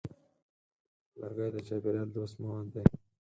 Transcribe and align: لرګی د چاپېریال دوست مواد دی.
لرګی 1.19 1.49
د 1.53 1.57
چاپېریال 1.67 2.09
دوست 2.11 2.35
مواد 2.41 2.67
دی. 2.73 2.83